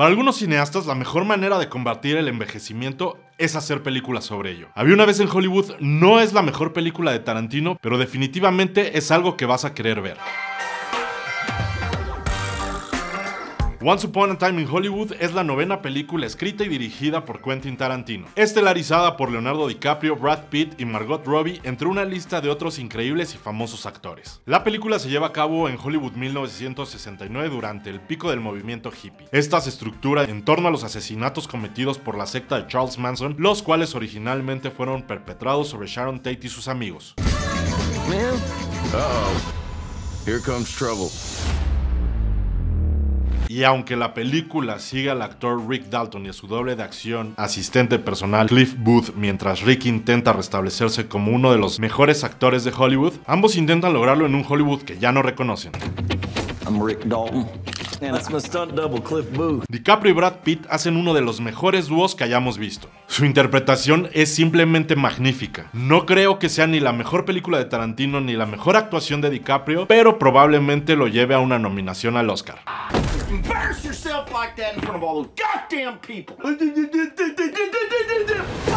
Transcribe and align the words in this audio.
Para 0.00 0.08
algunos 0.08 0.36
cineastas, 0.36 0.86
la 0.86 0.94
mejor 0.94 1.26
manera 1.26 1.58
de 1.58 1.68
combatir 1.68 2.16
el 2.16 2.26
envejecimiento 2.26 3.18
es 3.36 3.54
hacer 3.54 3.82
películas 3.82 4.24
sobre 4.24 4.52
ello. 4.52 4.68
Había 4.74 4.94
una 4.94 5.04
vez 5.04 5.20
en 5.20 5.28
Hollywood 5.28 5.74
no 5.78 6.20
es 6.20 6.32
la 6.32 6.40
mejor 6.40 6.72
película 6.72 7.12
de 7.12 7.18
Tarantino, 7.18 7.76
pero 7.82 7.98
definitivamente 7.98 8.96
es 8.96 9.10
algo 9.10 9.36
que 9.36 9.44
vas 9.44 9.66
a 9.66 9.74
querer 9.74 10.00
ver. 10.00 10.16
Once 13.82 14.06
Upon 14.06 14.30
a 14.30 14.36
Time 14.36 14.60
in 14.60 14.68
Hollywood 14.70 15.14
es 15.20 15.32
la 15.32 15.42
novena 15.42 15.80
película 15.80 16.26
escrita 16.26 16.64
y 16.64 16.68
dirigida 16.68 17.24
por 17.24 17.40
Quentin 17.40 17.78
Tarantino, 17.78 18.26
estelarizada 18.36 19.16
por 19.16 19.30
Leonardo 19.30 19.68
DiCaprio, 19.68 20.16
Brad 20.16 20.50
Pitt 20.50 20.78
y 20.78 20.84
Margot 20.84 21.24
Robbie, 21.24 21.62
entre 21.62 21.88
una 21.88 22.04
lista 22.04 22.42
de 22.42 22.50
otros 22.50 22.78
increíbles 22.78 23.34
y 23.34 23.38
famosos 23.38 23.86
actores. 23.86 24.42
La 24.44 24.64
película 24.64 24.98
se 24.98 25.08
lleva 25.08 25.28
a 25.28 25.32
cabo 25.32 25.66
en 25.66 25.78
Hollywood 25.82 26.12
1969 26.12 27.48
durante 27.48 27.88
el 27.88 28.00
pico 28.00 28.28
del 28.28 28.40
movimiento 28.40 28.90
hippie. 28.92 29.28
Esta 29.32 29.62
se 29.62 29.70
estructura 29.70 30.24
en 30.24 30.44
torno 30.44 30.68
a 30.68 30.70
los 30.70 30.84
asesinatos 30.84 31.48
cometidos 31.48 31.96
por 31.96 32.18
la 32.18 32.26
secta 32.26 32.60
de 32.60 32.66
Charles 32.66 32.98
Manson, 32.98 33.36
los 33.38 33.62
cuales 33.62 33.94
originalmente 33.94 34.70
fueron 34.70 35.04
perpetrados 35.04 35.68
sobre 35.68 35.88
Sharon 35.88 36.18
Tate 36.18 36.40
y 36.42 36.50
sus 36.50 36.68
amigos. 36.68 37.14
Here 40.26 40.38
comes 40.38 40.68
trouble. 40.68 41.08
Y 43.50 43.64
aunque 43.64 43.96
la 43.96 44.14
película 44.14 44.78
sigue 44.78 45.10
al 45.10 45.22
actor 45.22 45.68
Rick 45.68 45.86
Dalton 45.86 46.24
y 46.24 46.28
a 46.28 46.32
su 46.32 46.46
doble 46.46 46.76
de 46.76 46.84
acción, 46.84 47.34
asistente 47.36 47.98
personal 47.98 48.46
Cliff 48.46 48.76
Booth, 48.78 49.16
mientras 49.16 49.62
Rick 49.62 49.86
intenta 49.86 50.32
restablecerse 50.32 51.08
como 51.08 51.32
uno 51.32 51.50
de 51.50 51.58
los 51.58 51.80
mejores 51.80 52.22
actores 52.22 52.62
de 52.62 52.70
Hollywood, 52.70 53.14
ambos 53.26 53.56
intentan 53.56 53.92
lograrlo 53.92 54.24
en 54.24 54.36
un 54.36 54.44
Hollywood 54.48 54.82
que 54.82 55.00
ya 55.00 55.10
no 55.10 55.22
reconocen. 55.22 55.72
I'm 56.64 56.80
Rick 56.80 57.00
Dalton. 57.06 57.48
And 58.02 58.14
that's 58.14 58.30
my 58.30 58.38
stunt 58.38 58.76
double, 58.76 59.02
Cliff 59.02 59.26
Booth. 59.36 59.64
DiCaprio 59.68 60.12
y 60.12 60.14
Brad 60.14 60.36
Pitt 60.44 60.64
hacen 60.70 60.96
uno 60.96 61.12
de 61.12 61.20
los 61.20 61.40
mejores 61.40 61.88
dúos 61.88 62.14
que 62.14 62.22
hayamos 62.22 62.56
visto. 62.56 62.88
Su 63.08 63.24
interpretación 63.24 64.10
es 64.12 64.32
simplemente 64.32 64.94
magnífica. 64.94 65.70
No 65.72 66.06
creo 66.06 66.38
que 66.38 66.48
sea 66.48 66.68
ni 66.68 66.78
la 66.78 66.92
mejor 66.92 67.24
película 67.24 67.58
de 67.58 67.64
Tarantino 67.64 68.20
ni 68.20 68.34
la 68.34 68.46
mejor 68.46 68.76
actuación 68.76 69.20
de 69.20 69.30
DiCaprio, 69.30 69.88
pero 69.88 70.20
probablemente 70.20 70.94
lo 70.94 71.08
lleve 71.08 71.34
a 71.34 71.40
una 71.40 71.58
nominación 71.58 72.16
al 72.16 72.30
Oscar. 72.30 72.60
Embarrass 73.30 73.84
yourself 73.84 74.28
like 74.32 74.56
that 74.56 74.74
in 74.74 74.80
front 74.80 74.96
of 74.96 75.04
all 75.04 75.22
those 75.22 75.30
goddamn 75.36 76.00
people. 76.00 76.36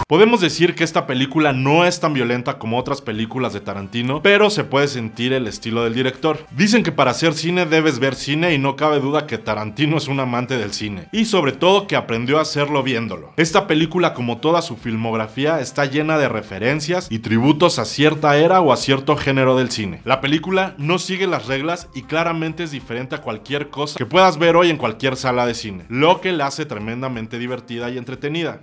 Podemos 0.07 0.41
decir 0.41 0.75
que 0.75 0.83
esta 0.83 1.07
película 1.07 1.53
no 1.53 1.85
es 1.85 1.99
tan 1.99 2.13
violenta 2.13 2.59
como 2.59 2.77
otras 2.77 3.01
películas 3.01 3.53
de 3.53 3.61
Tarantino, 3.61 4.21
pero 4.21 4.51
se 4.51 4.63
puede 4.63 4.87
sentir 4.87 5.33
el 5.33 5.47
estilo 5.47 5.83
del 5.83 5.95
director. 5.95 6.45
Dicen 6.51 6.83
que 6.83 6.91
para 6.91 7.09
hacer 7.09 7.33
cine 7.33 7.65
debes 7.65 7.97
ver 7.97 8.13
cine 8.13 8.53
y 8.53 8.59
no 8.59 8.75
cabe 8.75 8.99
duda 8.99 9.25
que 9.25 9.39
Tarantino 9.39 9.97
es 9.97 10.07
un 10.07 10.19
amante 10.19 10.55
del 10.57 10.71
cine, 10.71 11.07
y 11.11 11.25
sobre 11.25 11.53
todo 11.53 11.87
que 11.87 11.95
aprendió 11.95 12.37
a 12.37 12.43
hacerlo 12.43 12.83
viéndolo. 12.83 13.33
Esta 13.37 13.65
película, 13.65 14.13
como 14.13 14.37
toda 14.37 14.61
su 14.61 14.77
filmografía, 14.77 15.61
está 15.61 15.85
llena 15.85 16.19
de 16.19 16.29
referencias 16.29 17.07
y 17.09 17.19
tributos 17.19 17.79
a 17.79 17.85
cierta 17.85 18.37
era 18.37 18.61
o 18.61 18.71
a 18.71 18.77
cierto 18.77 19.17
género 19.17 19.57
del 19.57 19.71
cine. 19.71 20.01
La 20.05 20.21
película 20.21 20.75
no 20.77 20.99
sigue 20.99 21.25
las 21.25 21.47
reglas 21.47 21.87
y 21.95 22.03
claramente 22.03 22.63
es 22.63 22.71
diferente 22.71 23.15
a 23.15 23.21
cualquier 23.21 23.69
cosa 23.69 23.97
que 23.97 24.05
puedas 24.05 24.37
ver 24.37 24.42
hoy 24.51 24.69
en 24.69 24.77
cualquier 24.77 25.15
sala 25.15 25.45
de 25.45 25.53
cine, 25.53 25.85
lo 25.89 26.21
que 26.21 26.31
la 26.31 26.47
hace 26.47 26.65
tremendamente 26.65 27.39
divertida 27.39 27.89
y 27.89 27.97
entretenida. 27.97 28.59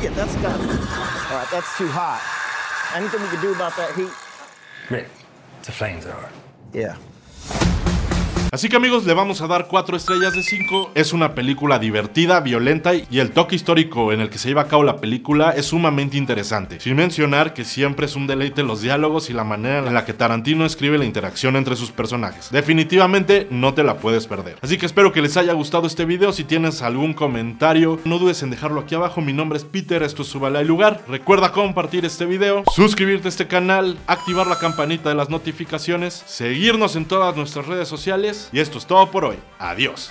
Shit, 0.00 0.14
that's 0.14 0.34
got. 0.36 0.52
All 0.52 1.38
right, 1.38 1.50
that's 1.50 1.76
too 1.76 1.88
hot. 1.88 2.20
Anything 2.94 3.20
we 3.22 3.28
can 3.28 3.40
do 3.40 3.54
about 3.54 3.76
that 3.76 3.94
heat? 3.94 4.10
Rick, 4.90 5.08
it's 5.58 5.68
a 5.68 5.72
flamethrower. 5.72 6.28
Yeah. 6.72 6.96
Así 8.50 8.70
que 8.70 8.76
amigos, 8.76 9.04
le 9.04 9.12
vamos 9.12 9.42
a 9.42 9.46
dar 9.46 9.66
4 9.68 9.94
estrellas 9.94 10.32
de 10.32 10.42
5. 10.42 10.92
Es 10.94 11.12
una 11.12 11.34
película 11.34 11.78
divertida, 11.78 12.40
violenta 12.40 12.94
y 12.94 13.18
el 13.18 13.32
toque 13.32 13.54
histórico 13.54 14.10
en 14.10 14.22
el 14.22 14.30
que 14.30 14.38
se 14.38 14.48
lleva 14.48 14.62
a 14.62 14.68
cabo 14.68 14.84
la 14.84 14.96
película 14.96 15.50
es 15.50 15.66
sumamente 15.66 16.16
interesante. 16.16 16.80
Sin 16.80 16.96
mencionar 16.96 17.52
que 17.52 17.66
siempre 17.66 18.06
es 18.06 18.16
un 18.16 18.26
deleite 18.26 18.62
los 18.62 18.80
diálogos 18.80 19.28
y 19.28 19.34
la 19.34 19.44
manera 19.44 19.86
en 19.86 19.92
la 19.92 20.06
que 20.06 20.14
Tarantino 20.14 20.64
escribe 20.64 20.96
la 20.96 21.04
interacción 21.04 21.56
entre 21.56 21.76
sus 21.76 21.90
personajes. 21.90 22.50
Definitivamente 22.50 23.46
no 23.50 23.74
te 23.74 23.84
la 23.84 23.98
puedes 23.98 24.26
perder. 24.26 24.56
Así 24.62 24.78
que 24.78 24.86
espero 24.86 25.12
que 25.12 25.20
les 25.20 25.36
haya 25.36 25.52
gustado 25.52 25.86
este 25.86 26.06
video. 26.06 26.32
Si 26.32 26.44
tienes 26.44 26.80
algún 26.80 27.12
comentario, 27.12 28.00
no 28.04 28.18
dudes 28.18 28.42
en 28.42 28.50
dejarlo 28.50 28.80
aquí 28.80 28.94
abajo. 28.94 29.20
Mi 29.20 29.34
nombre 29.34 29.58
es 29.58 29.64
Peter, 29.64 30.02
esto 30.02 30.22
es 30.22 30.28
Subala 30.28 30.62
el 30.62 30.68
lugar. 30.68 31.02
Recuerda 31.06 31.52
compartir 31.52 32.06
este 32.06 32.24
video, 32.24 32.64
suscribirte 32.74 33.28
a 33.28 33.30
este 33.30 33.46
canal, 33.46 33.98
activar 34.06 34.46
la 34.46 34.58
campanita 34.58 35.10
de 35.10 35.16
las 35.16 35.28
notificaciones, 35.28 36.24
seguirnos 36.26 36.96
en 36.96 37.04
todas 37.04 37.36
nuestras 37.36 37.66
redes 37.66 37.88
sociales 37.88 38.37
y 38.52 38.60
esto 38.60 38.78
es 38.78 38.86
todo 38.86 39.10
por 39.10 39.24
hoy. 39.24 39.38
Adiós. 39.58 40.10